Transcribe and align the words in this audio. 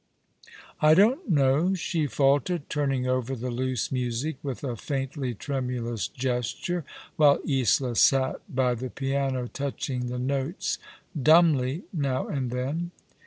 "I 0.81 0.95
don't 0.95 1.29
know," 1.29 1.75
she 1.75 2.07
faltered, 2.07 2.71
turning 2.71 3.05
over 3.05 3.35
the 3.35 3.51
loose 3.51 3.91
music 3.91 4.37
with 4.41 4.63
a 4.63 4.75
faintly 4.75 5.35
tremulous 5.35 6.07
gesture, 6.07 6.83
while 7.17 7.37
Isola 7.47 7.95
sat 7.95 8.41
by 8.49 8.73
the 8.73 8.89
piano, 8.89 9.45
touching 9.45 10.07
the 10.07 10.17
notes 10.17 10.79
dumbly 11.21 11.83
now 11.93 12.27
and 12.27 12.49
then. 12.49 12.89